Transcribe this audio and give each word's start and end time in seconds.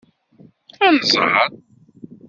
Ad 0.85 0.93
nẓeṛ. 0.99 1.49